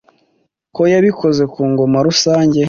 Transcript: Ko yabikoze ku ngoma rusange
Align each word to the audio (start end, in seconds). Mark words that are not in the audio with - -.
Ko 0.75 0.81
yabikoze 0.93 1.43
ku 1.53 1.61
ngoma 1.71 1.97
rusange 2.07 2.59